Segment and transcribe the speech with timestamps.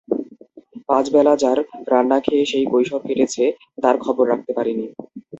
[0.89, 1.59] পাঁচবেলা যার
[1.91, 3.43] রান্না খেয়ে সেই কৈশোর কেটেছে,
[3.83, 4.85] তার খবর রাখতে পারিনি।